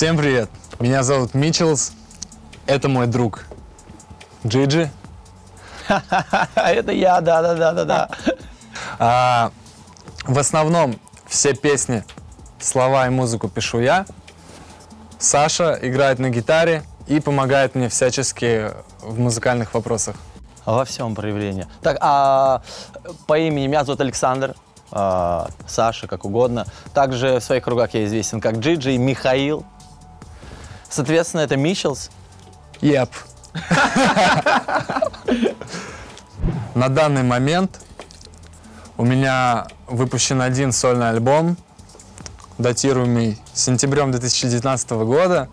[0.00, 0.48] Всем привет!
[0.78, 1.92] Меня зовут Митчелс.
[2.64, 3.44] Это мой друг
[4.46, 4.90] Джиджи.
[6.54, 8.08] Это я, да, да, да, да, да.
[8.98, 9.52] А,
[10.24, 12.02] в основном все песни,
[12.58, 14.06] слова и музыку пишу я.
[15.18, 18.70] Саша играет на гитаре и помогает мне всячески
[19.02, 20.16] в музыкальных вопросах.
[20.64, 21.66] Во всем проявлении.
[21.82, 22.62] Так, а
[23.26, 24.54] по имени меня зовут Александр,
[24.92, 26.64] а, Саша, как угодно.
[26.94, 29.66] Также в своих кругах я известен как Джиджи, Михаил.
[30.90, 32.10] Соответственно, это Мичелс.
[32.80, 33.10] Yep.
[36.74, 37.80] На данный момент
[38.96, 41.56] у меня выпущен один сольный альбом,
[42.58, 45.48] датируемый сентябрем 2019 года.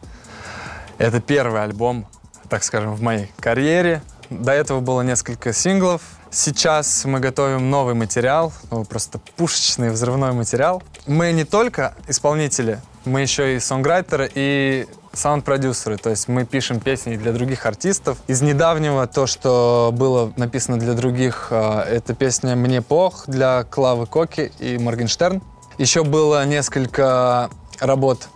[0.98, 2.08] Это первый альбом,
[2.50, 4.02] так скажем, в моей карьере.
[4.30, 6.02] До этого было несколько синглов.
[6.30, 10.84] Сейчас мы готовим новый материал, ну, просто пушечный взрывной материал.
[11.06, 14.88] Мы не только исполнители, мы еще и сонграйтеры, и
[15.18, 18.18] саунд-продюсеры, то есть мы пишем песни для других артистов.
[18.28, 24.06] Из недавнего то, что было написано для других, э, это песня «Мне пох» для Клавы
[24.06, 25.42] Коки и Моргенштерн.
[25.78, 28.30] Еще было несколько работ,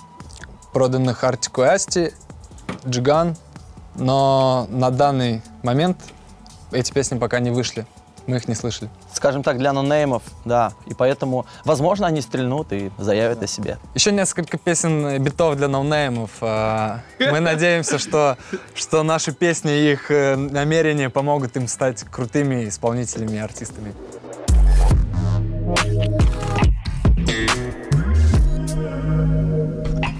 [0.73, 2.13] проданных Артику Асти,
[2.87, 3.35] Джиган,
[3.95, 5.97] но на данный момент
[6.71, 7.85] эти песни пока не вышли.
[8.27, 8.89] Мы их не слышали.
[9.13, 10.73] Скажем так, для нонеймов, да.
[10.85, 13.77] И поэтому, возможно, они стрельнут и заявят о себе.
[13.93, 16.31] Еще несколько песен э, битов для ноунеймов.
[16.41, 18.37] А, Мы надеемся, что,
[18.73, 23.93] что наши песни и их э, намерения помогут им стать крутыми исполнителями и артистами.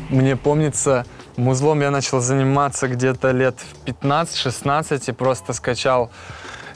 [0.09, 1.05] Мне помнится,
[1.38, 6.11] музлом я начал заниматься где-то лет в 15-16 и просто скачал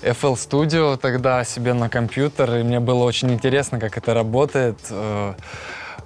[0.06, 4.78] FL Studio тогда себе на компьютер, и мне было очень интересно, как это работает.
[4.92, 5.34] Э,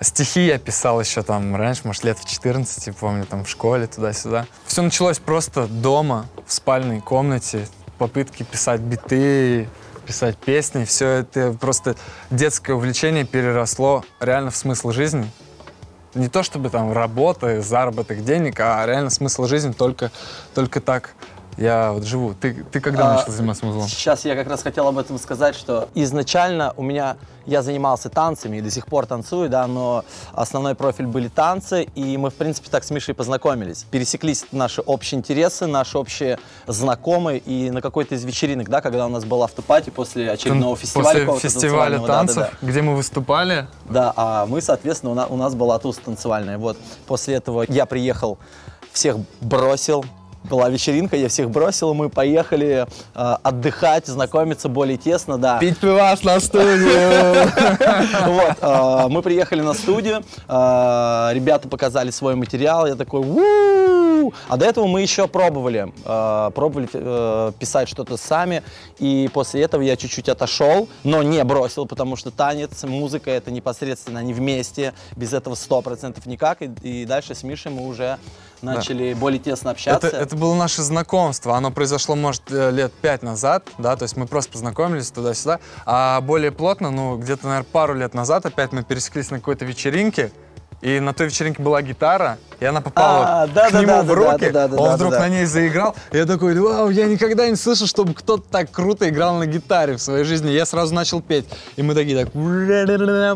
[0.02, 4.46] Стихи я писал еще там раньше, может, лет в 14, помню, там в школе, туда-сюда.
[4.66, 7.68] Все началось просто дома, в спальной комнате,
[7.98, 9.68] попытки писать биты,
[10.08, 10.86] писать песни.
[10.86, 11.98] Все это просто
[12.32, 15.30] детское увлечение переросло реально в смысл жизни.
[16.16, 20.12] Не то чтобы там работа, заработок денег, а реально смысл жизни только,
[20.56, 21.14] только так
[21.60, 22.34] я вот живу.
[22.34, 23.88] Ты, ты когда А, начал заниматься музлом?
[23.88, 28.58] Сейчас я как раз хотел об этом сказать, что изначально у меня я занимался танцами
[28.58, 32.70] и до сих пор танцую, да, но основной профиль были танцы, и мы, в принципе,
[32.70, 33.86] так с Мишей познакомились.
[33.92, 39.10] Пересеклись наши общие интересы, наши общие знакомые, и на какой-то из вечеринок, да, когда у
[39.10, 41.26] нас был автопати после очередного фестиваля.
[41.26, 42.68] После фестиваля танцевального, да, танцев, да, да.
[42.68, 46.58] где мы выступали, Да, а мы, соответственно, у нас, у нас была туз танцевальная.
[46.58, 46.78] Вот
[47.08, 48.38] после этого я приехал,
[48.94, 50.06] всех бросил.
[50.44, 55.60] Была вечеринка, я всех бросил, мы поехали э, отдыхать, знакомиться более тесно, да.
[55.60, 57.50] пить пивас на студию.
[58.26, 63.24] Вот, э, мы приехали на студию, э, ребята показали свой материал, я такой,
[64.48, 68.64] а до этого мы еще пробовали, э, пробовали писать что-то сами,
[68.98, 74.20] и после этого я чуть-чуть отошел, но не бросил, потому что танец, музыка это непосредственно,
[74.22, 78.18] они вместе, без этого сто процентов никак, и, и дальше с Мишей мы уже
[78.62, 80.08] начали более тесно общаться.
[80.08, 81.56] Это, это было наше знакомство.
[81.56, 85.60] Оно произошло, может, э, лет пять назад, да, то есть мы просто познакомились туда-сюда.
[85.86, 90.32] А более плотно, ну, где-то, наверное, пару лет назад опять мы пересеклись на какой-то вечеринке,
[90.82, 94.04] и на той вечеринке была гитара, и она попала А, да, к да, нему да,
[94.04, 95.20] в руки, да, да, да, он да, вдруг да.
[95.20, 95.96] на ней заиграл.
[96.12, 99.96] И я такой, вау, я никогда не слышал, чтобы кто-то так круто играл на гитаре
[99.96, 100.50] в своей жизни.
[100.52, 101.46] Я сразу начал петь,
[101.76, 102.34] и мы такие так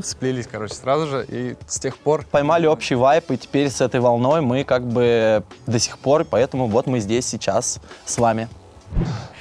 [0.06, 4.00] сплелись, короче, сразу же, и с тех пор Поймали общий вайп, и теперь с этой
[4.00, 8.48] волной мы как бы до сих пор, поэтому вот мы здесь сейчас с вами.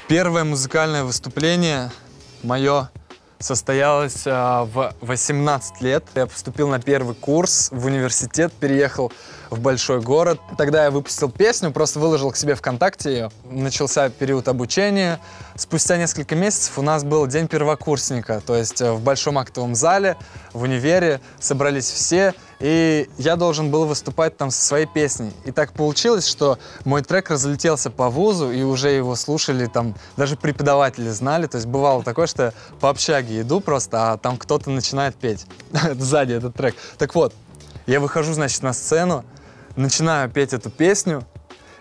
[0.08, 1.90] Первое музыкальное выступление
[2.42, 2.90] мое
[3.42, 6.04] состоялось а, в 18 лет.
[6.14, 9.12] Я поступил на первый курс в университет, переехал
[9.52, 10.40] в большой город.
[10.56, 13.30] Тогда я выпустил песню, просто выложил к себе ВКонтакте ее.
[13.44, 15.20] Начался период обучения.
[15.56, 20.16] Спустя несколько месяцев у нас был день первокурсника, то есть э, в большом актовом зале,
[20.54, 25.32] в универе собрались все, и я должен был выступать там со своей песней.
[25.44, 30.36] И так получилось, что мой трек разлетелся по вузу, и уже его слушали там, даже
[30.36, 31.46] преподаватели знали.
[31.46, 35.44] То есть бывало такое, что я по общаге иду просто, а там кто-то начинает петь
[35.92, 36.74] сзади этот трек.
[36.96, 37.34] Так вот,
[37.86, 39.24] я выхожу, значит, на сцену,
[39.76, 41.24] начинаю петь эту песню,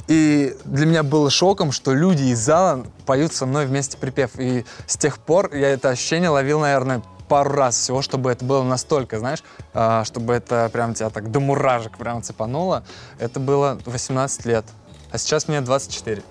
[0.08, 4.32] и для меня было шоком, что люди из зала поют со мной вместе припев.
[4.38, 8.64] И с тех пор я это ощущение ловил, наверное, пару раз всего, чтобы это было
[8.64, 9.42] настолько, знаешь,
[9.74, 12.84] а, чтобы это прям тебя так до муражек прям цепануло.
[13.20, 14.66] Это было 18 лет.
[15.12, 16.24] А сейчас мне 24.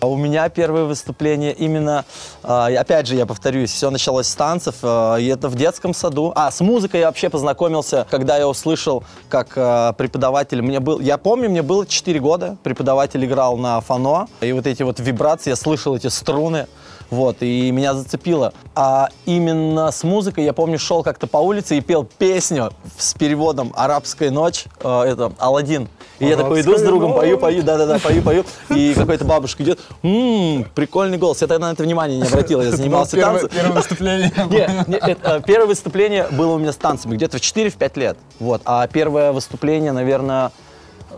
[0.00, 2.04] А у меня первое выступление именно,
[2.44, 6.32] а, опять же, я повторюсь, все началось с танцев, а, и это в детском саду.
[6.36, 9.48] А, с музыкой я вообще познакомился, когда я услышал, как
[9.96, 14.66] преподаватель, мне был, я помню, мне было 4 года, преподаватель играл на фано, и вот
[14.68, 16.66] эти вот вибрации, я слышал эти струны,
[17.10, 18.52] вот, и меня зацепило.
[18.74, 23.72] А именно с музыкой, я помню, шел как-то по улице и пел песню с переводом
[23.74, 25.88] «Арабская ночь», э, это «Аладдин».
[26.18, 28.44] И я такой иду с другом, пою, пою, да-да-да, пою, пою.
[28.70, 31.40] И какая-то бабушка идет, ммм, прикольный голос.
[31.40, 33.48] Я тогда на это внимание не обратил, я занимался танцем.
[33.48, 34.32] Первое выступление.
[34.50, 38.18] Не, не, это, первое выступление было у меня с танцами, где-то в 4-5 лет.
[38.40, 38.62] Вот.
[38.64, 40.50] А первое выступление, наверное,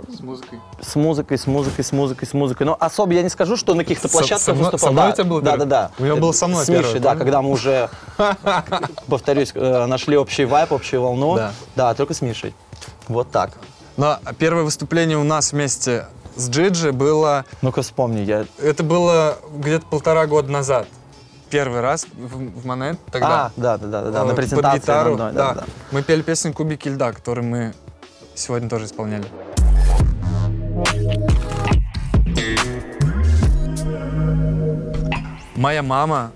[0.09, 0.61] С музыкой.
[0.81, 2.67] с музыкой, с музыкой, с музыкой, с музыкой.
[2.67, 4.79] Но особо я не скажу, что на каких-то площадках выступал.
[4.79, 5.91] со мной да, у тебя был да, да, да.
[5.99, 7.89] У меня был со мной С Мишей, да, когда мы уже,
[9.09, 11.37] повторюсь, э, нашли общий вайп, общую волну.
[11.37, 11.53] Да.
[11.77, 12.55] Да, только с Мишей.
[13.09, 13.53] Вот так.
[13.97, 16.07] Но первое выступление у нас вместе
[16.37, 17.45] с Джиджи было...
[17.63, 18.47] Ну-ка вспомни, я...
[18.59, 20.87] Это было где-то полтора года назад.
[21.51, 23.47] Первый раз в, в Монет тогда.
[23.47, 24.79] А, да, да, да, да, да, Э, на под презентации.
[24.79, 25.55] гитару, на одной, да.
[25.55, 25.67] да, да.
[25.91, 27.75] Мы пели песню «Кубики льда», которую мы
[28.35, 29.25] сегодня тоже исполняли.
[35.57, 36.33] Моя мама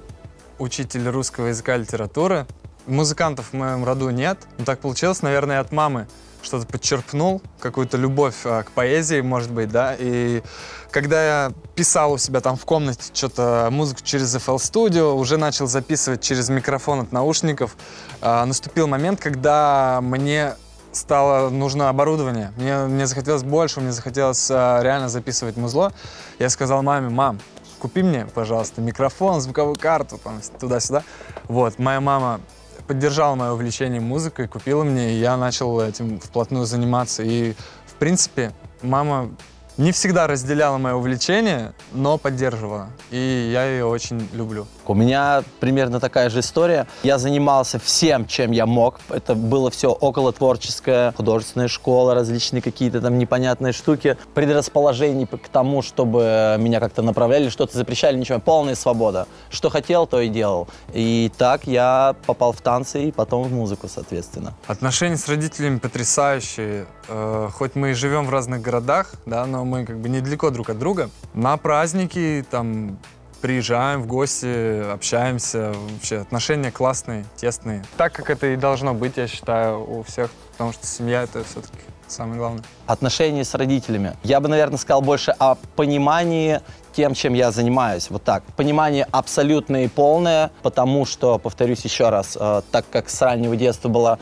[0.58, 2.46] учитель русского языка и литературы.
[2.86, 4.38] Музыкантов в моем роду нет.
[4.58, 6.06] Но так получилось, наверное, от мамы
[6.42, 9.96] что-то подчерпнул, какую-то любовь а, к поэзии, может быть, да.
[9.98, 10.42] И
[10.90, 15.66] когда я писал у себя там в комнате что-то музыку через FL Studio, уже начал
[15.66, 17.76] записывать через микрофон от наушников,
[18.20, 20.54] а, наступил момент, когда мне
[20.94, 22.52] стало нужно оборудование.
[22.56, 25.92] Мне, мне захотелось больше, мне захотелось а, реально записывать музло.
[26.38, 27.40] Я сказал маме, мам,
[27.78, 31.02] купи мне, пожалуйста, микрофон, звуковую карту, там, туда-сюда.
[31.48, 32.40] Вот, моя мама
[32.86, 37.22] поддержала мое увлечение музыкой, купила мне, и я начал этим вплотную заниматься.
[37.22, 37.54] И,
[37.86, 38.52] в принципе,
[38.82, 39.30] мама
[39.76, 42.90] не всегда разделяла мое увлечение, но поддерживала.
[43.10, 44.66] И я ее очень люблю.
[44.86, 46.86] У меня примерно такая же история.
[47.02, 49.00] Я занимался всем, чем я мог.
[49.08, 54.16] Это было все около творческое, художественная школа, различные какие-то там непонятные штуки.
[54.34, 58.38] Предрасположений к тому, чтобы меня как-то направляли, что-то запрещали, ничего.
[58.38, 59.26] Полная свобода.
[59.50, 60.68] Что хотел, то и делал.
[60.92, 64.54] И так я попал в танцы и потом в музыку, соответственно.
[64.66, 66.86] Отношения с родителями потрясающие.
[67.08, 70.70] Э, хоть мы и живем в разных городах, да, но мы как бы недалеко друг
[70.70, 71.10] от друга.
[71.34, 72.98] На праздники там
[73.40, 75.74] приезжаем в гости, общаемся.
[75.92, 77.84] Вообще отношения классные, тесные.
[77.98, 80.30] Так, как это и должно быть, я считаю, у всех.
[80.52, 81.76] Потому что семья— это все-таки
[82.06, 82.62] самое главное.
[82.86, 84.14] отношения с родителями.
[84.22, 86.60] Я бы, наверное, сказал больше о понимании
[86.92, 88.08] тем, чем я занимаюсь.
[88.08, 88.44] Вот так.
[88.56, 93.88] Понимание абсолютное и полное, потому что, повторюсь еще раз, э, так как с раннего детства
[93.88, 94.18] была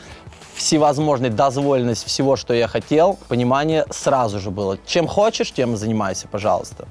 [0.62, 4.78] всевозможная дозволенность всего, что я хотел, понимание сразу же было.
[4.86, 6.86] Чем хочешь, тем и занимайся, пожалуйста.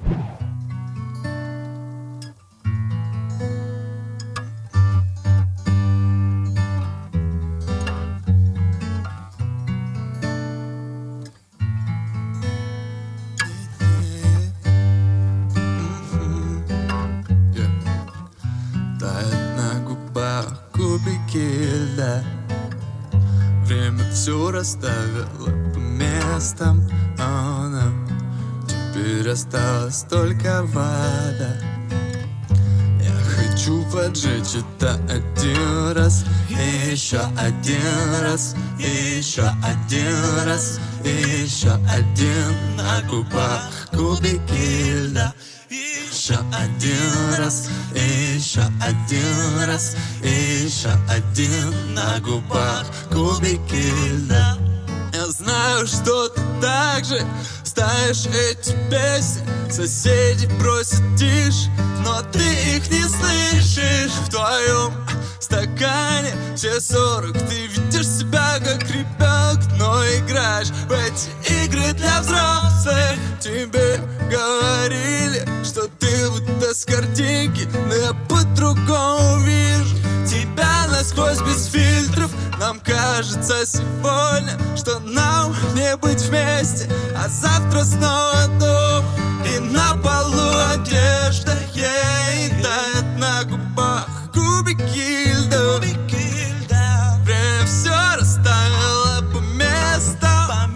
[29.21, 31.56] Теперь осталась только вода
[33.00, 41.43] Я хочу поджечь это один раз И еще один раз И еще один раз И
[41.43, 45.34] еще один на губах кубики льда
[45.69, 54.57] еще один раз, еще один раз, еще один на губах кубики льда.
[55.13, 57.25] Я знаю, что ты так же
[57.72, 61.70] ставишь эти песни Соседи просят тише,
[62.04, 62.44] но ты
[62.75, 64.12] их не слышишь.
[64.25, 64.94] В твоем
[65.40, 67.34] стакане все сорок.
[67.34, 73.16] Ты ведешь себя как ребенок, но играешь в эти игры для взрослых.
[73.40, 79.96] Тебе говорили, что ты будто с картинки Но я по-другому вижу
[80.28, 82.29] тебя насквозь без фильтров.
[82.60, 89.08] Нам кажется сегодня, что нам не быть вместе А завтра снова дома
[89.43, 97.17] И на полу одежда ей тает на губах Кубики льда.
[97.24, 97.89] Время все
[98.20, 100.75] расставило по местам.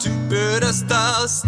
[0.00, 1.42] Теперь осталась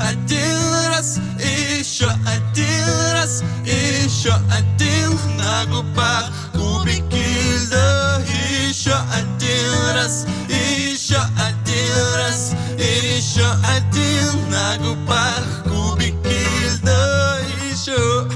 [0.00, 8.94] один раз И еще один раз И еще один на губах Кубики льда И еще
[9.12, 17.38] один раз, и еще один раз, и еще один на губах кубики льда.
[17.70, 18.28] Еще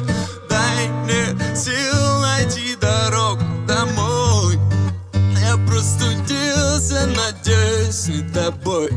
[0.49, 4.59] дай мне сил найти дорогу домой.
[5.41, 8.91] Я простудился, надеюсь, не тобой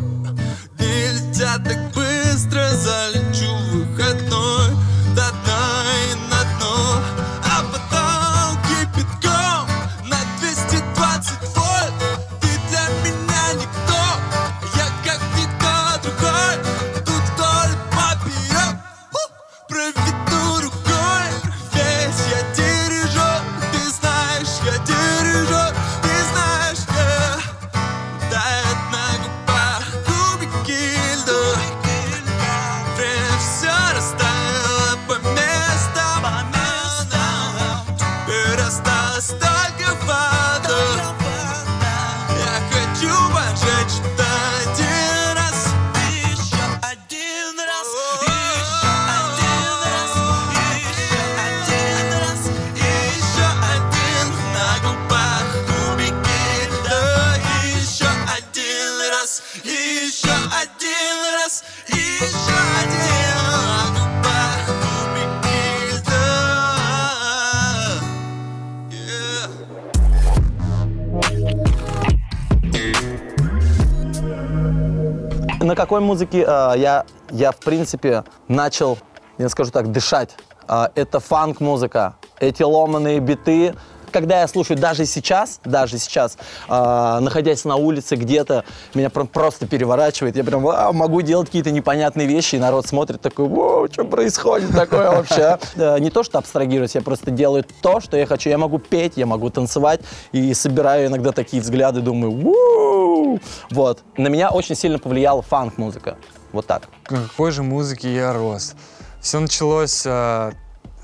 [75.86, 78.98] На какой музыке э, я, я, в принципе, начал,
[79.38, 80.36] я скажу так, дышать?
[80.68, 83.75] Э, это фанк-музыка, эти ломаные биты.
[84.15, 86.38] Когда я слушаю, даже сейчас, даже сейчас,
[86.69, 90.38] э, находясь на улице где-то, меня прям просто переворачивает.
[90.38, 94.72] Я прям «Вау, могу делать какие-то непонятные вещи, и народ смотрит такой, «Воу, что происходит
[94.72, 95.60] такое вообще?
[96.00, 98.50] Не то, что абстрагируюсь, я просто делаю то, что я хочу.
[98.50, 100.00] Я могу петь, я могу танцевать,
[100.31, 104.03] и собираю иногда такие взгляды, думаю, «Вау!» Вот.
[104.15, 106.15] На меня очень сильно повлияла фанк-музыка.
[106.53, 106.84] Вот так.
[107.03, 108.75] какой же музыки я рос.
[109.19, 110.51] Все началось э,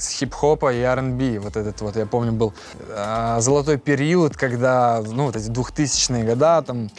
[0.01, 1.39] с хип-хопа и R&B.
[1.39, 2.53] Вот этот вот, я помню, был
[2.87, 6.89] э, золотой период, когда, ну, вот эти 2000-е года, там,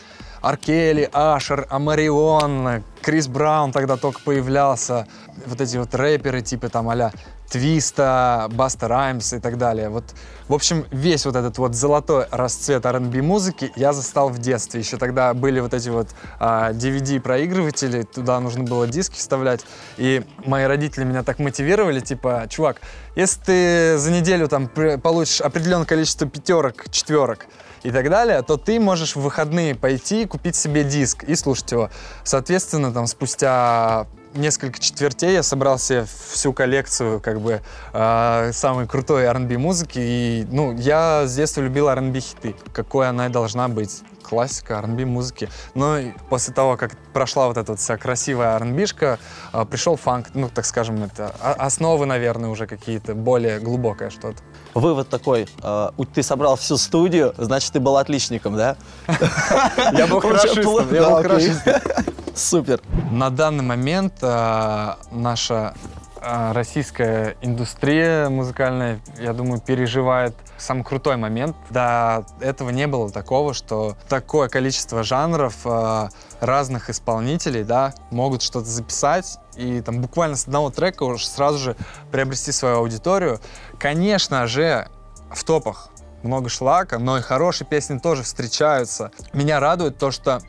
[0.42, 5.06] Аркели, Ашер, Амарион, Крис Браун тогда только появлялся.
[5.47, 7.12] Вот эти вот рэперы, типа там а
[7.52, 9.90] Твиста, Баста Раймс и так далее.
[9.90, 10.04] Вот,
[10.49, 14.80] в общем, весь вот этот вот золотой расцвет R&B музыки я застал в детстве.
[14.80, 16.09] Еще тогда были вот эти вот
[16.40, 19.66] а, DVD-проигрыватели, туда нужно было диски вставлять.
[19.99, 22.80] И мои родители меня так мотивировали, типа, чувак,
[23.16, 27.47] если ты за неделю там получишь определенное количество пятерок, четверок,
[27.82, 31.90] и так далее, то ты можешь в выходные пойти купить себе диск и слушать его.
[32.23, 37.61] Соответственно, там спустя несколько четвертей я собрал себе всю коллекцию как бы
[37.93, 43.27] э, самой крутой R&B музыки и ну я с детства любил R&B хиты, какой она
[43.27, 45.49] и должна быть классика R&B музыки.
[45.75, 45.99] Но
[46.31, 49.19] после того, как прошла вот эта вот вся красивая R&B-шка,
[49.53, 54.43] э, пришел фанк, ну так скажем, это о- основы, наверное, уже какие-то более глубокое что-то.
[54.75, 58.76] Вывод такой, э, ты собрал всю студию, значит, ты был отличником, да?
[59.93, 61.31] Я был хорошистом, я Да, был окей.
[61.31, 61.75] хорошистом.
[62.35, 62.81] Супер.
[63.11, 65.75] На данный момент э, наша
[66.21, 71.55] э, российская индустрия музыкальная, я думаю, переживает самый крутой момент.
[71.69, 76.09] До этого не было такого, что такое количество жанров, э,
[76.41, 81.76] разных исполнителей, да, могут что-то записать и там буквально с одного трека уже сразу же
[82.11, 83.40] приобрести свою аудиторию.
[83.78, 84.88] Конечно же,
[85.30, 85.88] в топах
[86.23, 89.11] много шлака, но и хорошие песни тоже встречаются.
[89.32, 90.40] Меня радует то, что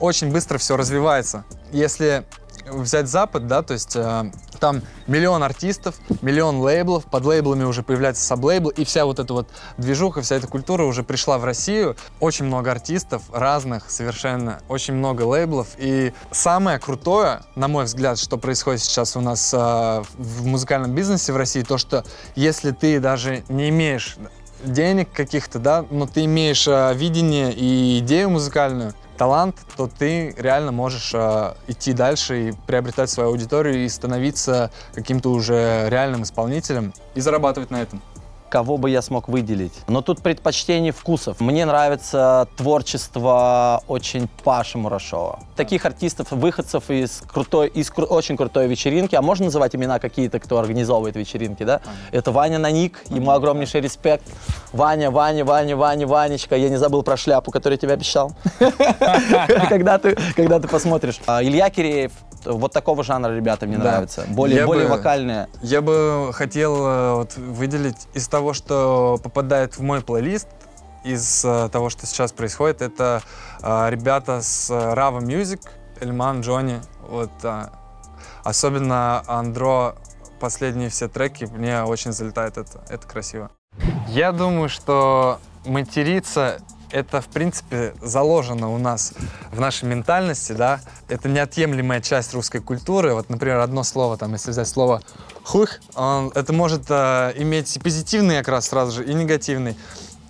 [0.00, 1.44] очень быстро все развивается.
[1.70, 2.24] Если
[2.66, 8.24] взять Запад, да, то есть э, там миллион артистов, миллион лейблов, под лейблами уже появляется
[8.24, 11.96] саблейбл, и вся вот эта вот движуха, вся эта культура уже пришла в Россию.
[12.20, 15.68] Очень много артистов, разных совершенно, очень много лейблов.
[15.78, 21.32] И самое крутое, на мой взгляд, что происходит сейчас у нас э, в музыкальном бизнесе
[21.32, 22.04] в России, то, что
[22.34, 24.16] если ты даже не имеешь
[24.64, 30.72] денег каких-то, да, но ты имеешь э, видение и идею музыкальную, талант, то ты реально
[30.72, 37.20] можешь э, идти дальше и приобретать свою аудиторию и становиться каким-то уже реальным исполнителем и
[37.20, 38.02] зарабатывать на этом.
[38.52, 39.72] Кого бы я смог выделить?
[39.88, 41.40] Но тут предпочтение вкусов.
[41.40, 45.38] Мне нравится творчество очень Паши Мурашова.
[45.56, 49.14] Таких артистов, выходцев из крутой, из кру- очень крутой вечеринки.
[49.14, 51.80] А можно называть имена какие-то, кто организовывает вечеринки, да?
[52.10, 54.24] Это Ваня Наник, ему огромнейший респект.
[54.74, 56.54] Ваня, Ваня, Ваня, Ваня, Ванечка.
[56.54, 58.32] Я не забыл про шляпу, которую я тебе обещал.
[59.70, 61.22] Когда ты, посмотришь.
[61.26, 62.12] А, Илья Киреев.
[62.44, 63.84] Вот такого жанра ребята мне Да.
[63.84, 64.24] нравятся.
[64.28, 65.48] Более, Я более бы- вокальные.
[65.62, 70.48] Я бы хотел э, вот, выделить из того, что попадает в мой плейлист,
[71.04, 73.22] из э, того, что сейчас происходит, это
[73.62, 75.60] э, ребята с э, Rava Music,
[76.00, 76.80] Эльман, Джонни.
[77.08, 77.66] Вот, э,
[78.44, 79.94] особенно Андро,
[80.40, 82.80] последние все треки, мне очень залетает это.
[82.88, 83.50] Это красиво.
[84.08, 86.58] Я думаю, что материться
[86.92, 89.12] это, в принципе, заложено у нас
[89.50, 90.80] в нашей ментальности, да.
[91.08, 93.14] Это неотъемлемая часть русской культуры.
[93.14, 95.02] Вот, например, одно слово, там, если взять слово
[95.42, 99.76] «хух», он, это может э, иметь и позитивный окрас сразу же, и негативный.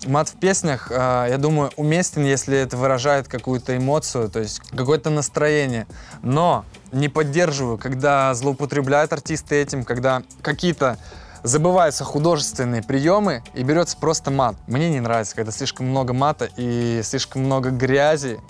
[0.06, 5.10] Мат в песнях, э, я думаю, уместен, если это выражает какую-то эмоцию, то есть какое-то
[5.10, 5.86] настроение.
[6.22, 10.98] Но не поддерживаю, когда злоупотребляют артисты этим, когда какие-то
[11.42, 14.56] забываются художественные приемы и берется просто мат.
[14.66, 18.40] Мне не нравится, когда слишком много мата и слишком много грязи.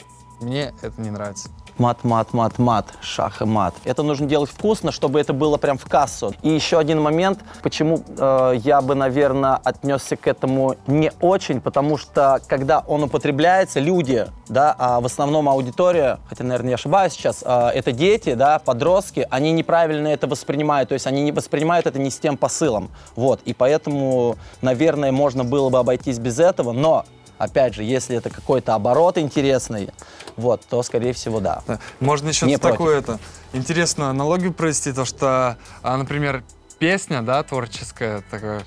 [0.41, 1.49] Мне это не нравится.
[1.79, 3.75] Мат, мат, мат, мат, шах и мат.
[3.85, 6.35] Это нужно делать вкусно, чтобы это было прям в кассу.
[6.43, 11.97] И еще один момент, почему э, я бы, наверное, отнесся к этому не очень, потому
[11.97, 17.43] что когда он употребляется, люди, да, а в основном аудитория, хотя, наверное, я ошибаюсь сейчас,
[17.45, 21.99] э, это дети, да, подростки, они неправильно это воспринимают, то есть они не воспринимают это
[21.99, 22.91] не с тем посылом.
[23.17, 27.07] Вот, и поэтому, наверное, можно было бы обойтись без этого, но
[27.43, 29.91] Опять же, если это какой-то оборот интересный,
[30.37, 31.65] вот, то, скорее всего, да.
[31.99, 33.19] Можно еще Не такую это
[33.53, 36.45] интересную аналогию провести, то что, а, например,
[36.79, 38.63] песня, да, творческая, такое,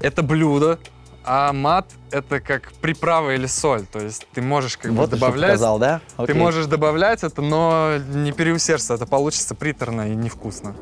[0.00, 0.78] это блюдо,
[1.26, 5.50] а мат это как приправа или соль, то есть ты можешь как вот бы добавлять,
[5.50, 6.00] сказал, да?
[6.24, 10.74] ты можешь добавлять это, но не переусердствовать, это получится приторно и невкусно.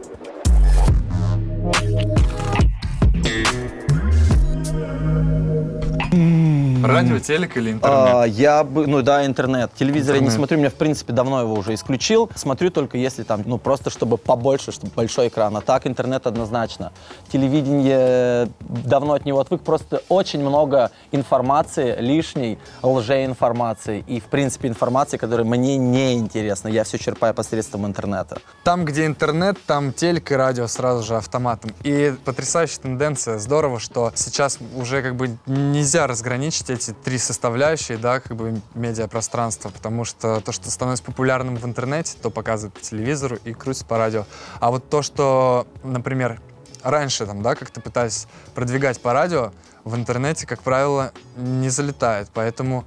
[6.82, 8.14] Радио, телек или интернет?
[8.14, 9.70] А, я бы, ну да, интернет.
[9.74, 10.36] Телевизор я не Интернет.
[10.38, 12.30] смотрю, меня в принципе давно его уже исключил.
[12.34, 15.56] Смотрю только если там, ну просто чтобы побольше, чтобы большой экран.
[15.56, 16.92] А так интернет однозначно.
[17.32, 19.62] Телевидение давно от него отвык.
[19.62, 26.68] Просто очень много информации лишней, лжеинформации и в принципе информации, которая мне не интересна.
[26.68, 28.38] Я все черпаю посредством интернета.
[28.64, 31.70] Там, где интернет, там телек и радио сразу же автоматом.
[31.82, 33.38] И потрясающая тенденция.
[33.38, 39.70] Здорово, что сейчас уже как бы нельзя разграничить эти три составляющие, да, как бы медиапространства,
[39.70, 43.98] потому что то, что становится популярным в интернете, то показывают по телевизору и крутится по
[43.98, 44.24] радио.
[44.60, 46.40] А вот то, что, например,
[46.82, 49.52] раньше там, да, как-то пытались продвигать по радио,
[49.84, 52.28] в интернете, как правило, не залетает.
[52.34, 52.84] Поэтому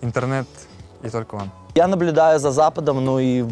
[0.00, 0.46] интернет
[1.02, 1.50] и только он.
[1.74, 3.44] Я наблюдаю за Западом, ну и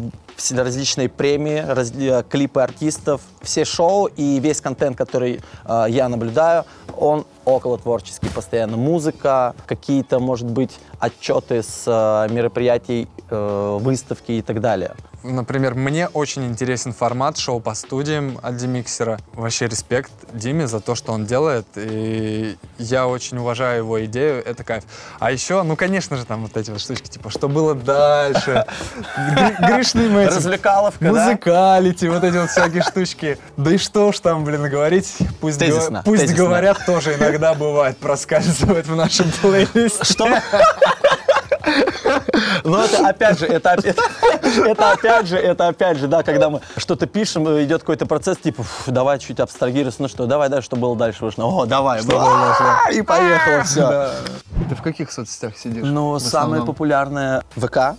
[0.51, 6.65] различные премии, раз- э, клипы артистов, все шоу и весь контент, который э, я наблюдаю,
[6.95, 8.77] он около творческий постоянно.
[8.77, 14.91] Музыка, какие-то, может быть, отчеты с э, мероприятий, э, выставки и так далее.
[15.23, 19.19] Например, мне очень интересен формат шоу по студиям от Демиксера.
[19.33, 21.65] Вообще респект Диме за то, что он делает.
[21.75, 24.43] И я очень уважаю его идею.
[24.45, 24.83] Это кайф.
[25.19, 28.65] А еще, ну, конечно же, там вот эти вот штучки, типа, что было дальше?
[29.59, 30.35] Грешным этим.
[30.35, 31.05] Развлекаловка?
[31.05, 33.37] Музыкалити, вот эти вот всякие штучки.
[33.57, 35.17] Да и что уж там, блин, говорить.
[35.39, 36.45] Пусть, Тезисно, пусть тезисно.
[36.45, 40.03] говорят, тоже иногда бывает, проскальзывает в нашем плейлисте.
[40.03, 40.27] Что?
[42.63, 43.97] Но это опять же, это, опять-
[44.65, 48.37] это опять же, это опять же, да, когда мы что-то пишем, э, идет какой-то процесс,
[48.37, 52.01] типа, «Фу, давай чуть абстрагироваться, ну что, давай, дальше, что было дальше, вышло, о, давай,
[52.03, 52.89] было дальше, да».
[52.91, 54.09] и поехало все.
[54.69, 55.83] Ты в каких соцсетях сидишь?
[55.85, 57.95] Ну, самое популярное ВК,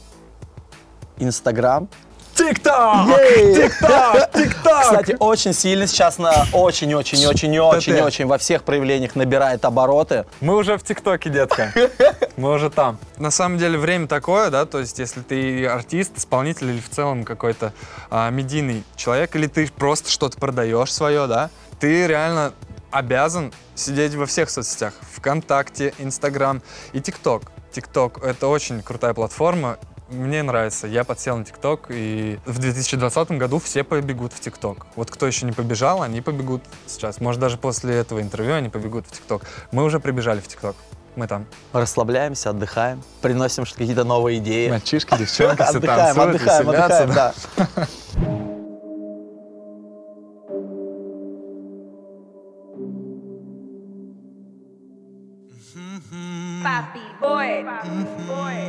[1.18, 1.88] Инстаграм.
[2.35, 3.07] ТикТок!
[3.18, 3.55] Ей!
[3.55, 4.33] ТикТок!
[4.33, 4.83] ТикТок!
[4.83, 10.25] Кстати, очень сильно сейчас на очень-очень-очень-очень во всех проявлениях набирает обороты.
[10.40, 11.73] Мы уже в ТикТоке, детка.
[12.37, 12.99] Мы уже там.
[13.18, 17.25] На самом деле время такое, да, то есть если ты артист, исполнитель или в целом
[17.25, 17.73] какой-то
[18.11, 22.53] а, медийный человек, или ты просто что-то продаешь свое, да, ты реально
[22.90, 24.95] обязан сидеть во всех соцсетях.
[25.16, 27.42] ВКонтакте, Инстаграм и ТикТок.
[27.73, 29.79] ТикТок— это очень крутая платформа.
[30.12, 30.87] Мне нравится.
[30.87, 34.87] Я подсел на ТикТок, и в 2020 году все побегут в ТикТок.
[34.94, 37.20] Вот кто еще не побежал, они побегут сейчас.
[37.20, 39.42] Может, даже после этого интервью они побегут в ТикТок.
[39.70, 40.77] Мы уже прибежали в ТикТок.
[41.16, 41.46] Мы там.
[41.72, 44.70] Расслабляемся, отдыхаем, приносим какие-то новые идеи.
[44.70, 47.35] Мальчишки, девчонки, все Отдыхаем, танцуют, отдыхаем, отдыхаем, да.
[47.57, 47.88] да.
[56.62, 57.64] Papi boy.
[57.64, 58.62] Papi boy.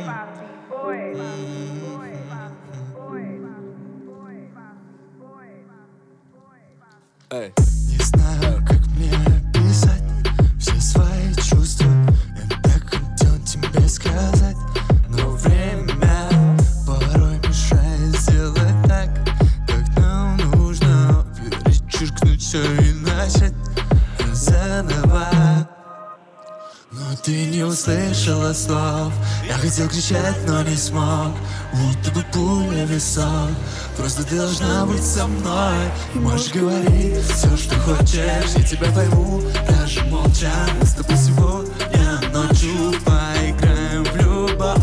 [28.54, 29.12] Слов.
[29.46, 31.34] Я хотел кричать, но не смог.
[31.72, 35.76] Будто бы пуля в Просто ты должна быть со мной.
[36.14, 38.54] И можешь говорить все, что хочешь.
[38.56, 40.52] Я тебя пойму, даже молча.
[40.80, 44.78] Мы с тобой сегодня ночью Поиграем в любовь.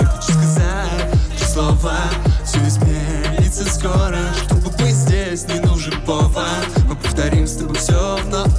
[0.00, 1.98] Я хочу сказать три слова
[2.44, 4.18] Все изменится скоро.
[4.44, 6.66] Чтобы быть здесь, не нужен повод.
[6.88, 8.51] Мы повторим с тобой все вновь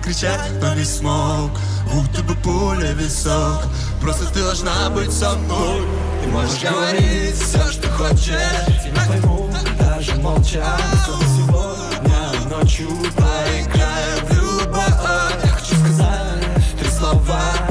[0.00, 1.50] кричать, но не смог.
[1.92, 3.64] Будто бы пуля висок.
[4.00, 5.82] Просто ты должна быть со мной.
[6.22, 8.28] Ты можешь говорить все, что хочешь.
[8.28, 10.64] Я пойму, даже молча
[11.06, 15.44] тобой сегодня ночью Поиграем в любовь.
[15.44, 17.69] Я хочу сказать три слова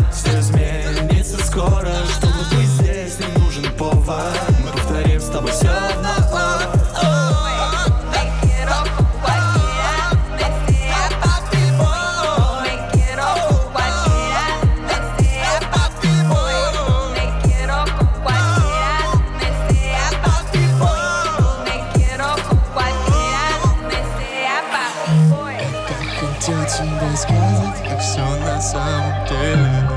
[26.40, 29.90] Хотел тебе сказать, как все на самом деле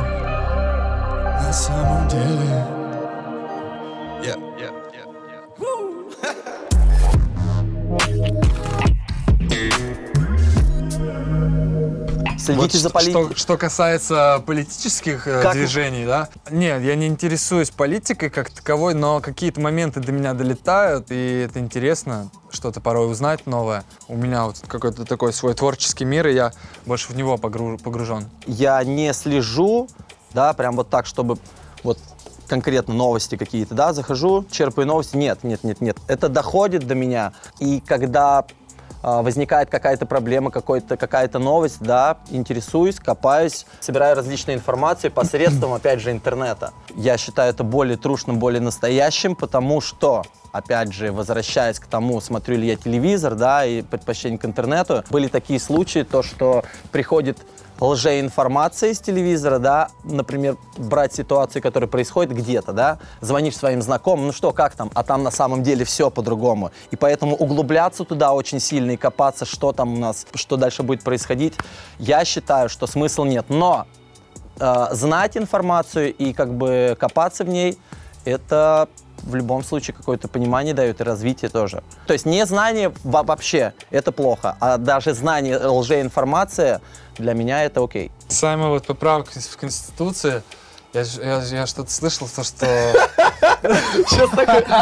[1.40, 2.66] На самом деле
[4.24, 4.81] Yeah, yeah,
[12.44, 13.34] Следите за что, политикой.
[13.36, 16.28] что касается политических э, Как- движений, да?
[16.50, 21.60] Нет, я не интересуюсь политикой как таковой, но какие-то моменты до меня долетают, и это
[21.60, 23.84] интересно, что-то порой узнать новое.
[24.08, 26.52] У меня вот какой-то такой свой творческий мир, и я
[26.86, 28.28] больше в него погру- погружен.
[28.46, 29.88] я не слежу,
[30.34, 31.38] да, прям вот так, чтобы
[31.84, 31.98] вот
[32.48, 35.16] конкретно новости какие-то, да, захожу, черпаю новости.
[35.16, 35.96] Нет, нет, нет, нет.
[36.06, 37.32] Это доходит до меня.
[37.60, 38.44] И когда
[39.02, 46.10] возникает какая-то проблема, какой-то, какая-то новость, да, интересуюсь, копаюсь, собираю различные информации посредством, опять же,
[46.10, 46.72] интернета.
[46.94, 52.58] Я считаю это более трушным, более настоящим, потому что опять же, возвращаясь к тому, смотрю
[52.58, 56.62] ли я телевизор, да, и предпочтение к интернету, были такие случаи, то, что
[56.92, 57.38] приходит
[57.82, 64.32] лжеинформация из телевизора, да, например, брать ситуацию, которая происходит где-то, да, звонишь своим знакомым, ну
[64.32, 66.70] что, как там, а там на самом деле все по-другому.
[66.90, 71.02] И поэтому углубляться туда очень сильно и копаться, что там у нас, что дальше будет
[71.02, 71.54] происходить,
[71.98, 73.46] я считаю, что смысл нет.
[73.48, 73.86] Но
[74.60, 77.78] э, знать информацию и как бы копаться в ней,
[78.24, 78.88] это
[79.22, 81.82] в любом случае какое-то понимание дает и развитие тоже.
[82.06, 86.80] То есть не знание во- вообще это плохо, а даже знание лжеинформация
[87.18, 88.10] для меня это окей.
[88.28, 90.42] Сами вот поправки в Конституции,
[90.92, 92.66] я, я, я что-то слышал, то, что
[93.62, 94.30] Сейчас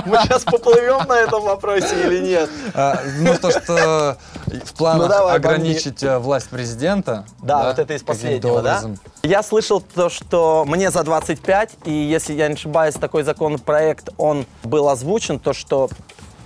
[0.07, 2.50] мы сейчас поплывем на этом вопросе или нет?
[2.74, 4.16] а, ну, то, что
[4.64, 7.26] в планах Ну, ограничить э, власть президента.
[7.42, 8.83] Да, вот это из последнего, да?
[9.22, 14.46] Я слышал то, что мне за 25, и если я не ошибаюсь, такой законопроект, он
[14.64, 15.90] был озвучен, то, что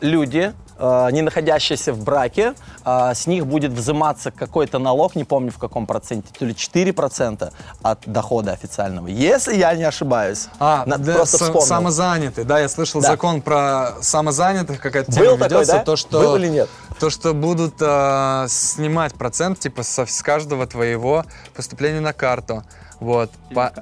[0.00, 5.58] люди, не находящиеся в браке, э, с них будет взиматься какой-то налог, не помню в
[5.58, 10.48] каком проценте, то ли 4% от дохода официального, если я не ошибаюсь.
[10.58, 11.60] А, На- для просто вспомнил.
[11.66, 13.08] самозанятый, да, я слышал Да.
[13.08, 15.84] закон про самозанятых, какая-то Был тема такой, ведется, да?
[15.84, 16.68] то, что, Был или нет?
[16.98, 22.64] то, что будут э, снимать процент, типа, со- с каждого твоего поступления на карту.
[23.00, 23.30] Вот.
[23.54, 23.72] По-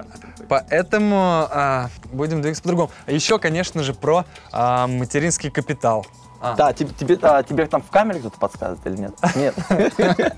[0.49, 2.91] поэтому а, будем двигаться по-другому.
[3.05, 6.05] А Еще, конечно же, про а, материнский капитал.
[6.43, 9.13] А, Да, тебе, тебе, а, тебе там в камере кто-то подсказывает или нет?
[9.35, 9.55] Нет.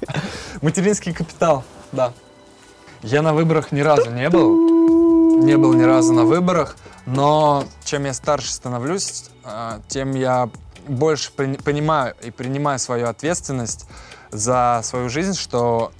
[0.62, 2.14] Материнский капитал, да.
[3.02, 5.42] Я на выборах ни разу не был.
[5.42, 6.76] Не был ни разу на выборах,
[7.08, 10.50] но чем я старше становлюсь, а, тем я
[10.88, 13.88] больше пони- понимаю и принимаю свою ответственность
[14.32, 15.92] за свою жизнь, что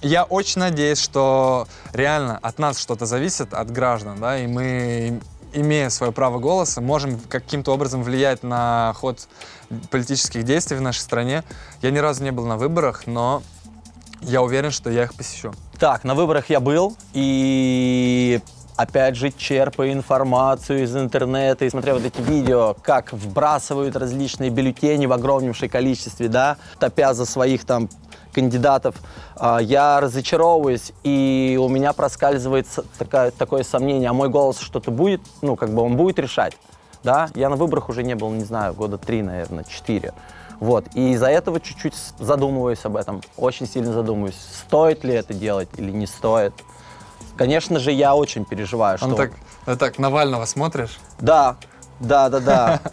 [0.00, 5.20] я очень надеюсь, что реально от нас что-то зависит, от граждан, да, и мы,
[5.52, 9.28] имея свое право голоса, можем каким-то образом влиять на ход
[9.90, 11.44] политических действий в нашей стране.
[11.82, 13.42] Я ни разу не был на выборах, но
[14.22, 15.52] я уверен, что я их посещу.
[15.78, 18.40] Так, на выборах я был, и
[18.76, 25.06] опять же, черпая информацию из интернета и смотря вот эти видео, как вбрасывают различные бюллетени
[25.06, 27.88] в огромнейшем количестве, да, топя за своих там
[28.32, 28.94] кандидатов,
[29.36, 32.66] а, я разочаровываюсь, и у меня проскальзывает
[32.98, 36.56] такая- такое сомнение, а мой голос что-то будет, ну, как бы он будет решать,
[37.04, 40.12] да, я на выборах уже не был, не знаю, года три, наверное, четыре,
[40.60, 45.68] вот, и из-за этого чуть-чуть задумываюсь об этом, очень сильно задумываюсь, стоит ли это делать
[45.76, 46.52] или не стоит.
[47.36, 49.06] Конечно же, я очень переживаю, что...
[49.06, 49.32] Он так,
[49.66, 50.98] э, так, Навального смотришь?
[51.20, 51.56] Да,
[52.00, 52.80] да, да, да.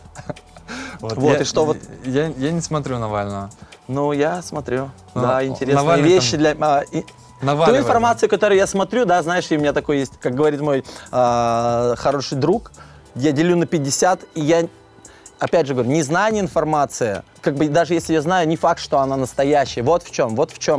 [1.00, 3.50] Вот, я, и что вот- Я, я не смотрю Навального.
[3.88, 4.89] Ну, я смотрю.
[5.13, 6.56] Ну, Да, о, интересные Навальный вещи там для...
[6.60, 7.02] а, и-
[7.39, 7.84] Ту Наваливает.
[7.86, 11.93] информацию, которую я смотрю, да, знаешь, и у меня такой есть, как говорит мой а,
[11.95, 12.71] хороший друг,
[13.13, 14.67] я делю на 50, и я,
[15.38, 19.17] опять же говорю, незнание информации, как бы даже если я знаю, не факт, что она
[19.17, 19.84] настоящая.
[19.84, 20.78] Вот в чем, вот в чем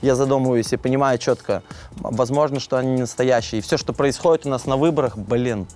[0.00, 1.62] я задумываюсь и понимаю четко.
[1.96, 3.58] Возможно, что они не настоящие.
[3.58, 5.66] И все, что происходит у нас на выборах, блин,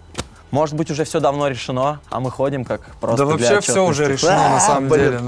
[0.53, 4.07] может быть, уже все давно решено, а мы ходим как просто Да вообще все уже
[4.07, 5.21] решено на самом деле.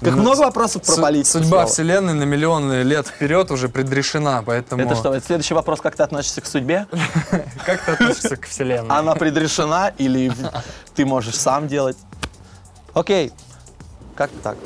[0.00, 1.38] Как ну, много вопросов про политику.
[1.38, 1.66] Судьба Слава.
[1.66, 4.82] Вселенной на миллионы лет вперед уже предрешена, поэтому...
[4.82, 6.86] Это что, это следующий вопрос, как ты относишься к судьбе?
[7.64, 8.94] Как ты относишься к Вселенной?
[8.94, 10.30] Она предрешена или
[10.94, 11.96] ты можешь сам делать?
[12.92, 13.32] Окей,
[14.14, 14.56] как так?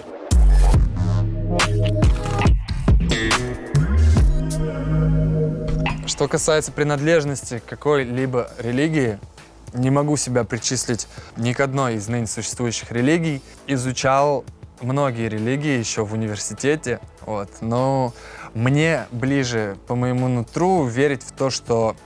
[6.06, 9.18] Что касается принадлежности к какой-либо религии,
[9.74, 13.42] не могу себя причислить ни к одной из ныне существующих религий.
[13.66, 14.44] Изучал
[14.80, 17.50] многие религии еще в университете, вот.
[17.60, 18.12] но
[18.54, 21.96] мне ближе по моему нутру верить в то, что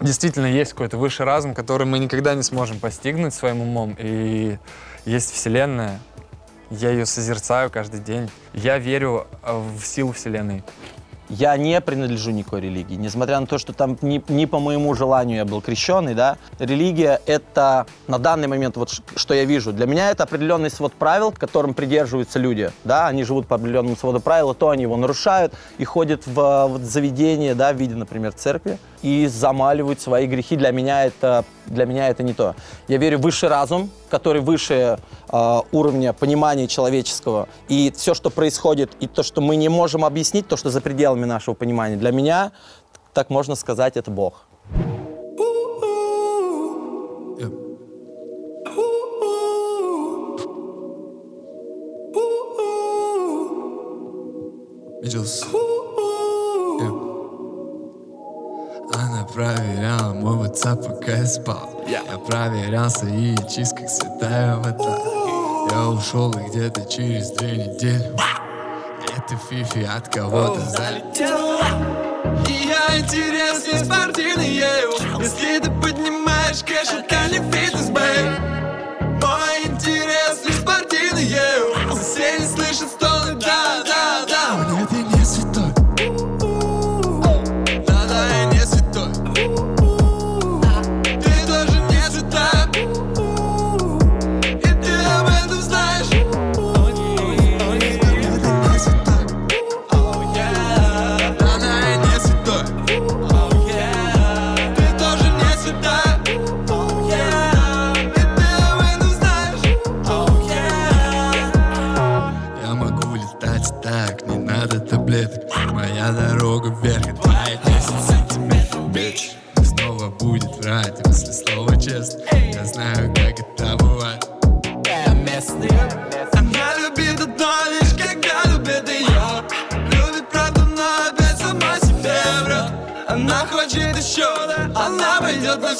[0.00, 4.58] действительно есть какой-то высший разум, который мы никогда не сможем постигнуть своим умом, и
[5.04, 6.00] есть Вселенная,
[6.70, 8.30] я ее созерцаю каждый день.
[8.52, 10.62] Я верю э, в силу Вселенной.
[11.30, 15.36] Я не принадлежу никакой религии, несмотря на то, что там не, не по моему желанию
[15.38, 16.38] я был крещеный, да.
[16.58, 21.30] Религия— это на данный момент, вот что я вижу, для меня это определенный свод правил,
[21.30, 25.54] которым придерживаются люди, да, они живут по определенному своду правил, и то они его нарушают
[25.78, 30.56] и ходят в, вот заведение, да, в виде, например, церкви, и замаливают свои грехи.
[30.56, 32.54] Для меня это, для меня это не то.
[32.88, 34.98] Я верю в высший разум, который выше
[35.32, 37.48] э, уровня понимания человеческого.
[37.68, 41.24] И все, что происходит, и то, что мы не можем объяснить, то, что за пределами
[41.24, 42.52] нашего понимания, для меня,
[43.12, 44.46] так можно сказать, это Бог.
[55.02, 55.46] Виделся.
[58.94, 61.84] Она проверяла мой WhatsApp, пока я спал.
[61.86, 62.02] Я.
[62.26, 64.98] Проверял свои чиз, как святая вода.
[65.70, 68.12] Я ушел и где-то через две недели.
[69.16, 71.60] Это фифи от кого-то залетела.
[72.48, 77.79] И я интересный спортивный ею Если ты поднимаешь кэш, это не фитнес,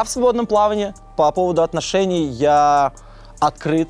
[0.03, 0.93] в свободном плавании.
[1.17, 2.93] По поводу отношений я
[3.39, 3.89] открыт.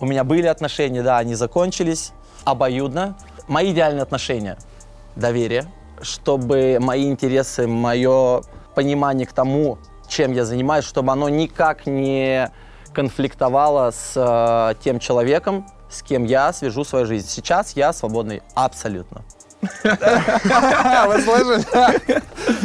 [0.00, 2.12] У меня были отношения, да, они закончились
[2.44, 3.16] обоюдно.
[3.48, 4.58] Мои идеальные отношения—
[5.16, 5.66] доверие,
[6.00, 8.42] чтобы мои интересы, мое
[8.74, 9.78] понимание к тому,
[10.08, 12.50] чем я занимаюсь, чтобы оно никак не
[12.92, 17.28] конфликтовало с э, тем человеком, с кем я свяжу свою жизнь.
[17.28, 19.22] Сейчас я свободный абсолютно.
[19.84, 21.64] Вы слышали?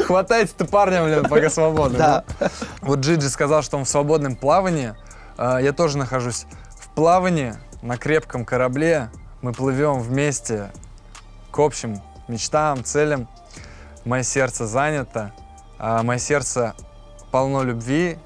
[0.03, 1.97] Хватайте-то парня, блин, пока свободно.
[1.97, 2.23] Да.
[2.81, 4.95] Вот Джиджи сказал, что он в свободном плавании.
[5.37, 6.45] А, Я тоже нахожусь
[6.79, 9.09] в плавании на крепком корабле.
[9.41, 10.71] Мы плывем вместе
[11.51, 13.27] к общим мечтам, целям.
[14.03, 15.31] Мое сердце занято.
[15.77, 16.73] а Мое сердце
[17.31, 18.17] полно любви.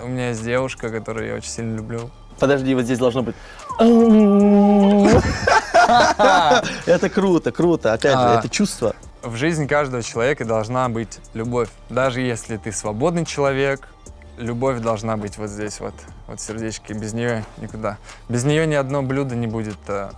[0.00, 2.10] У меня есть девушка, которую я очень сильно люблю.
[2.38, 3.34] Подожди, вот здесь должно быть.
[6.86, 7.92] Это круто, круто.
[7.92, 8.38] Опять же, А.
[8.38, 8.94] это чувство.
[9.22, 11.68] В жизни каждого человека должна быть любовь.
[11.88, 13.88] Даже если ты свободный человек,
[14.36, 15.94] любовь должна быть вот здесь вот,
[16.26, 16.92] вот сердечки.
[16.92, 17.98] Без нее никуда.
[18.28, 20.10] Без нее ни одно блюдо не будет э,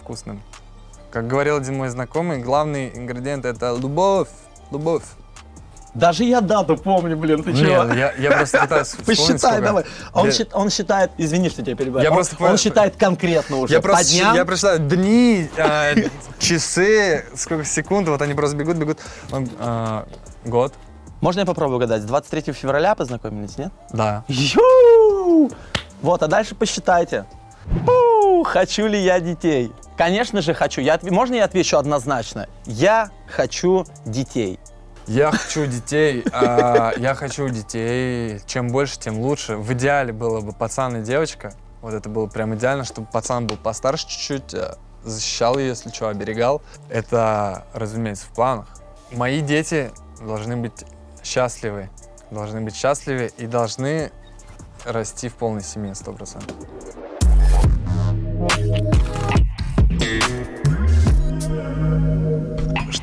[0.00, 0.42] вкусным.
[1.10, 4.28] Как говорил один мой знакомый, главный ингредиент это любовь.
[4.70, 5.04] Любовь.
[5.96, 7.84] Даже я дату помню, блин, ты чего?
[7.84, 9.84] Нет, я, я просто пытаюсь Посчитай давай.
[10.12, 12.04] Он, Я- счит- он считает, извини, что тебя перебиваю.
[12.04, 14.34] Я он, просто он считает конкретно уже Я по просто, дням.
[14.36, 15.94] я прочитаю дни, э,
[16.38, 18.98] часы, сколько секунд, вот они просто бегут, бегут.
[19.32, 20.04] Он, э,
[20.44, 20.74] год.
[21.22, 22.02] Можно я попробую угадать?
[22.02, 23.72] С 23 февраля познакомились, нет?
[23.90, 24.22] Да.
[24.28, 25.50] Ю!
[26.02, 27.24] Вот, а дальше посчитайте.
[27.88, 29.72] У, хочу ли я детей?
[29.96, 30.82] Конечно же хочу.
[30.82, 32.48] Я Можно я отвечу однозначно?
[32.66, 34.60] Я хочу детей.
[35.06, 39.56] Я хочу детей, а, я хочу детей, чем больше, тем лучше.
[39.56, 43.56] В идеале было бы пацан и девочка, вот это было прям идеально, чтобы пацан был
[43.56, 46.60] постарше чуть-чуть, э, защищал ее, если что, оберегал.
[46.88, 48.66] Это, разумеется, в планах.
[49.12, 50.84] Мои дети должны быть
[51.22, 51.88] счастливы,
[52.32, 54.10] должны быть счастливы и должны
[54.84, 56.42] расти в полной семье 100%.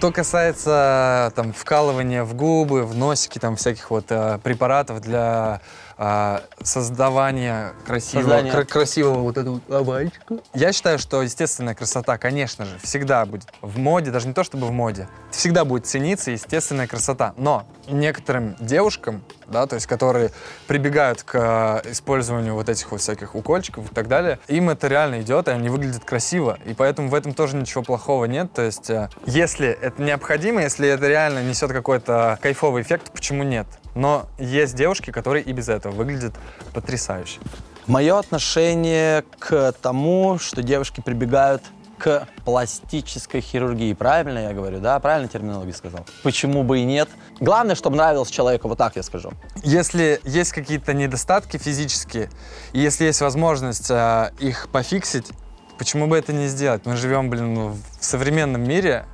[0.04, 5.62] Что касается там вкалывания в губы, в носики, там всяких вот э, препаратов для
[5.98, 8.52] э, создавания красивого, Создания.
[8.52, 10.38] кра- красивого вот этого овальчика.
[10.54, 14.68] Я считаю, что естественная красота, конечно же, всегда будет в моде, даже не то чтобы
[14.68, 17.34] в моде, всегда будет цениться естественная красота.
[17.38, 20.32] Но некоторым девушкам, да, то есть которые
[20.68, 25.22] прибегают к э, использованию вот этих вот всяких укольчиков и так далее, им это реально
[25.22, 26.58] идет, и они выглядят красиво.
[26.66, 28.52] И поэтому в этом тоже ничего плохого нет.
[28.54, 33.68] То есть, э, если это необходимо, если это реально несет какой-то кайфовый эффект, почему нет?
[33.96, 36.34] Но есть девушки, которые и без этого выглядят
[36.74, 37.40] потрясающе.
[37.88, 41.62] Мое отношение к тому, что девушки прибегают
[41.98, 43.94] к пластической хирургии.
[43.94, 45.00] Правильно я говорю, да?
[45.00, 46.06] Правильно терминологию сказал?
[46.22, 47.08] Почему бы и нет?
[47.40, 49.32] Главное, чтобы нравилось человеку, вот так я скажу.
[49.64, 52.30] Если есть какие-то недостатки физические,
[52.74, 55.32] и если есть возможность э, их пофиксить,
[55.78, 56.86] почему бы это не сделать?
[56.86, 59.06] Мы живем, блин, в современном мире,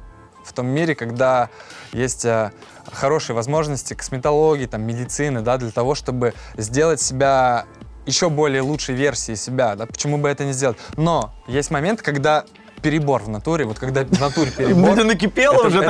[0.43, 1.49] в том мире, когда
[1.93, 2.51] есть э,
[2.93, 7.65] хорошие возможности косметологии, там, медицины, да, для того, чтобы сделать себя
[8.05, 10.77] еще более лучшей версией себя, да, почему бы это не сделать?
[10.97, 12.45] Но есть момент, когда
[12.81, 14.91] перебор в натуре, вот когда в натуре перебор...
[14.91, 15.81] Это накипело уже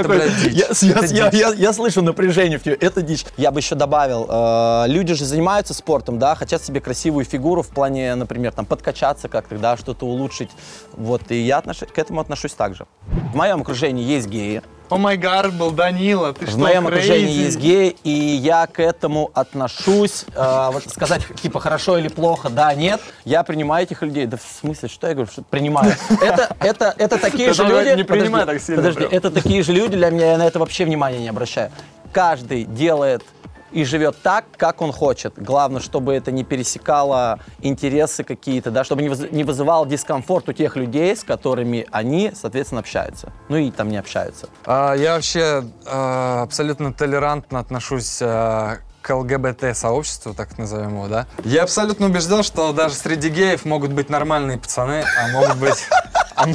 [0.41, 1.57] дичь.
[1.57, 2.75] Я, слышу напряжение в тебе.
[2.75, 3.25] Это дичь.
[3.37, 7.69] Я бы еще добавил, э, люди же занимаются спортом, да, хотят себе красивую фигуру в
[7.69, 10.49] плане, например, там подкачаться как-то, да, что-то улучшить.
[10.93, 12.85] Вот, и я к этому отношусь так же.
[13.31, 14.61] В моем окружении есть геи.
[14.89, 19.29] О май гад, был Данила, ты В моем окружении есть геи, и я к этому
[19.35, 20.25] отношусь.
[20.33, 22.99] э, вот сказать, типа, хорошо или плохо, да, нет.
[23.23, 24.25] Я принимаю этих людей.
[24.25, 25.93] Да в смысле, что я говорю, что принимаю?
[26.21, 27.95] Это, это, это такие же люди...
[27.95, 30.85] не принимай так сильно Подожди, это такие же люди для меня, я на это вообще
[30.85, 31.71] внимания не обращаю.
[32.11, 33.23] Каждый делает
[33.71, 35.33] и живет так, как он хочет.
[35.37, 40.53] Главное, чтобы это не пересекало интересы какие-то, да, чтобы не, выз- не вызывало дискомфорт у
[40.53, 43.31] тех людей, с которыми они, соответственно, общаются.
[43.49, 44.49] Ну и там не общаются.
[44.65, 51.27] А, Я вообще а, абсолютно толерантно отношусь а, к ЛГБТ-сообществу, так назовем его, да?
[51.43, 55.87] Я абсолютно убежден, что даже среди геев могут быть нормальные пацаны, а могут быть...
[56.35, 56.45] А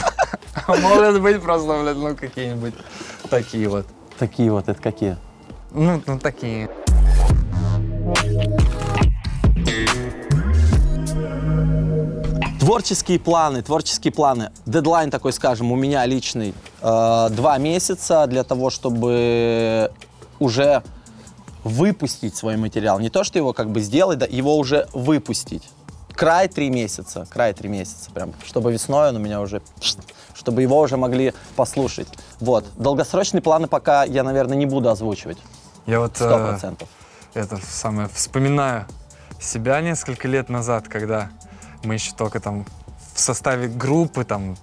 [0.67, 2.75] а могут быть просто, блядь, ну, какие-нибудь
[3.29, 3.87] такие вот.
[4.19, 5.17] Такие вот, это какие?
[5.73, 6.71] Ну, ну, такие.
[12.65, 14.51] Творческие планы, творческие планы.
[14.65, 16.55] Дедлайн такой, скажем, у меня личный.
[16.81, 19.91] э, два месяца для того, чтобы
[20.39, 20.83] уже
[21.63, 22.99] выпустить свой материал.
[23.01, 25.69] Не то, что его как бы сделать, да, его уже выпустить.
[26.15, 29.61] Край три месяца, край три месяца прям, чтобы весной он у меня уже,
[30.33, 32.09] чтобы его уже могли послушать.
[32.41, 32.65] Вот.
[32.79, 35.37] Долгосрочные планы пока я, наверное, не буду озвучивать.
[35.85, 36.89] Я вот Сто э, процентов.
[37.35, 38.87] это самое вспоминаю
[39.39, 41.29] себя несколько лет назад, когда
[41.85, 42.65] мы еще только там
[43.15, 44.57] в составе группы там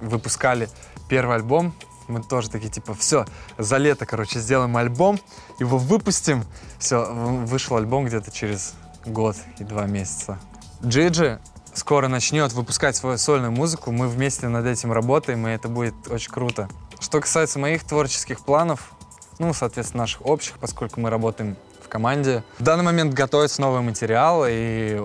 [0.00, 0.68] выпускали
[1.08, 1.74] первый альбом.
[2.06, 3.26] Мы тоже такие, типа, все,
[3.58, 5.20] за лето, короче, сделаем альбом,
[5.58, 6.44] его выпустим.
[6.78, 8.74] Все, вышел альбом где-то через
[9.04, 10.38] год и два месяца.
[10.82, 11.38] Джиджи
[11.74, 16.30] скоро начнет выпускать свою сольную музыку, мы вместе над этим работаем, и это будет очень
[16.30, 16.68] круто.
[16.98, 18.92] Что касается моих творческих планов,
[19.38, 21.56] ну, соответственно, наших общих, поскольку мы работаем
[21.88, 22.44] команде.
[22.58, 25.00] В данный момент готовится новый материал, и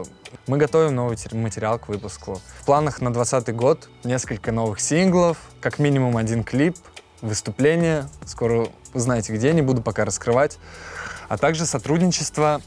[0.48, 2.40] мы готовим новый тер- материал к выпуску.
[2.60, 6.76] В планах на 2020 год несколько новых синглов, как минимум один клип,
[7.22, 8.08] выступление.
[8.26, 10.60] Скоро узнаете где, не буду пока раскрывать.
[11.30, 12.62] А также сотрудничество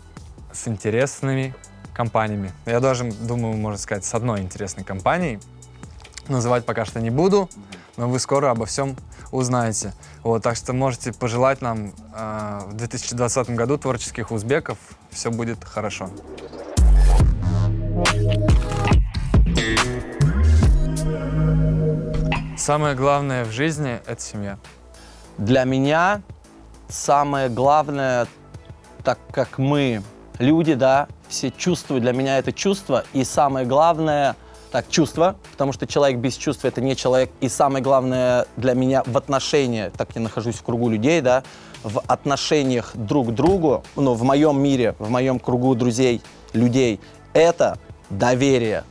[0.52, 1.54] с интересными
[1.94, 2.52] компаниями.
[2.64, 5.38] Я даже думаю, можно сказать, с одной интересной компанией.
[6.28, 7.48] Называть пока что не буду,
[7.96, 8.96] но вы скоро обо всем
[9.30, 9.92] узнаете.
[10.22, 14.78] Вот, так что можете пожелать нам э, в 2020 году творческих узбеков.
[15.10, 16.10] Все будет хорошо.
[22.56, 24.58] Самое главное в жизни— это семья.
[25.38, 26.22] Для меня
[26.88, 28.26] самое главное,
[29.04, 30.02] так как мы
[30.38, 34.36] люди, да, все чувствуют, для меня это чувство, и самое главное,
[34.70, 39.02] так, чувство, потому что человек без чувства это не человек, и самое главное для меня
[39.06, 41.42] в отношениях, так я нахожусь в кругу людей, да,
[41.82, 46.20] в отношениях друг к другу, ну, в моем мире, в моем кругу друзей,
[46.52, 47.00] людей,
[47.32, 47.78] это
[48.10, 48.84] доверие.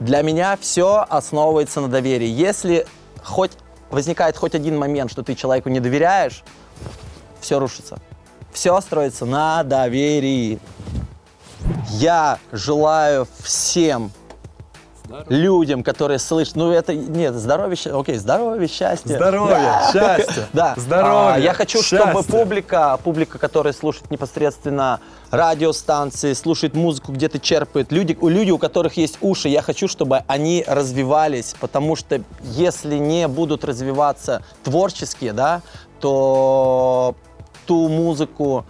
[0.00, 2.28] Для меня все основывается на доверии.
[2.28, 2.86] Если
[3.22, 3.52] хоть
[3.90, 6.44] возникает хоть один момент, что ты человеку не доверяешь,
[7.40, 7.98] все рушится.
[8.52, 10.58] Все строится на доверии.
[11.90, 14.12] Я желаю всем
[15.28, 19.16] людям, которые слышат, ну это нет, здоровье, окей, здоровье, счастье.
[19.16, 19.90] Здоровья, Да.
[19.92, 20.74] счастья, Да.
[20.76, 22.30] здоровья, А, я хочу, чтобы счастья.
[22.32, 25.00] публика, публика, которая слушает непосредственно
[25.30, 30.22] радиостанции, слушает музыку, где-то черпает, люди, у люди, у которых есть уши, я хочу, чтобы
[30.26, 35.62] они развивались, потому что если не будут развиваться творческие, да,
[36.00, 37.14] то
[37.66, 38.64] ту музыку,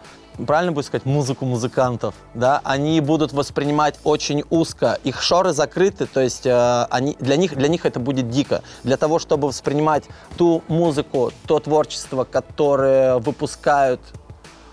[0.47, 4.99] правильно будет сказать, музыку музыкантов, да, они будут воспринимать очень узко.
[5.05, 8.63] Их шоры закрыты, то есть э, они, для, них, для них это будет дико.
[8.85, 10.05] Для того, чтобы воспринимать
[10.37, 14.01] ту музыку, то творчество, которое выпускают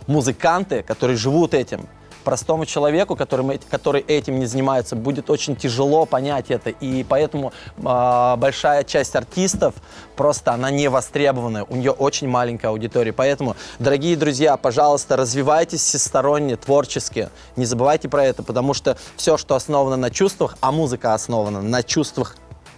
[0.08, 1.88] музыканты, которые живут этим,
[2.26, 6.72] простому человеку, который, который этим не занимается, будет очень тяжело понять это.
[6.72, 7.54] И поэтому
[7.84, 9.76] а, большая часть артистов
[10.18, 11.64] просто она не востребована.
[11.64, 13.14] У нее очень маленькая аудитория.
[13.14, 17.30] Поэтому, дорогие друзья, пожалуйста, развивайтесь всесторонне, творчески.
[17.56, 21.84] Не забывайте про это, потому что все, что основано на чувствах, а музыка основана на
[21.84, 22.36] чувствах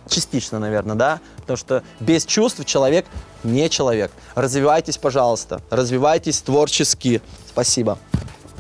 [0.10, 1.20] Частично, наверное, да?
[1.38, 3.06] Потому что без чувств человек
[3.44, 4.12] не человек.
[4.36, 5.62] Развивайтесь, пожалуйста.
[5.70, 7.22] Развивайтесь творчески.
[7.50, 7.98] Спасибо.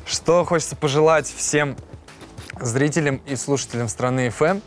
[0.07, 1.75] Что хочется пожелать всем
[2.61, 4.61] зрителям и слушателям страны FM?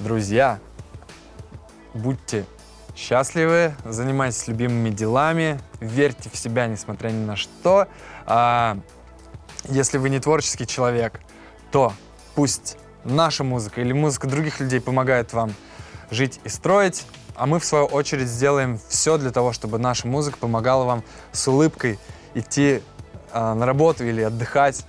[0.00, 0.60] Друзья,
[1.94, 2.44] будьте
[2.94, 7.88] счастливы, занимайтесь любимыми делами, верьте в себя, несмотря ни на что.
[8.26, 8.78] А,
[9.64, 11.20] если вы не творческий человек,
[11.72, 11.94] то
[12.34, 15.54] пусть наша музыка или музыка других людей помогает вам
[16.10, 20.36] жить и строить, а мы, в свою очередь, сделаем все для того, чтобы наша музыка
[20.38, 21.02] помогала вам
[21.32, 21.98] с улыбкой
[22.34, 22.82] идти
[23.32, 24.84] а, на работу или отдыхать,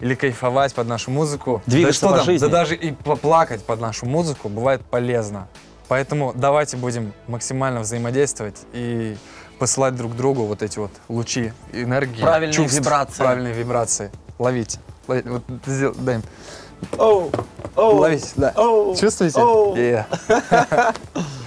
[0.00, 1.62] или кайфовать под нашу музыку.
[1.66, 2.46] Двигаться да что по там, жизни.
[2.46, 5.48] Да даже и поплакать под нашу музыку бывает полезно.
[5.88, 9.16] Поэтому давайте будем максимально взаимодействовать и
[9.58, 13.18] посылать друг другу вот эти вот лучи энергии, Правильные чувств, вибрации.
[13.18, 14.10] правильные вибрации.
[14.38, 14.78] Ловите.
[15.06, 16.22] Лови- Вот дай им.
[17.76, 18.52] Ловите, да.
[18.98, 19.40] Чувствуете?
[19.40, 19.76] оу.
[19.76, 20.06] Yeah.